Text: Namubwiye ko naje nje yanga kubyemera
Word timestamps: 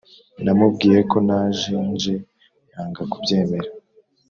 Namubwiye 0.43 0.99
ko 1.11 1.17
naje 1.27 1.73
nje 1.89 2.15
yanga 2.71 3.03
kubyemera 3.11 3.69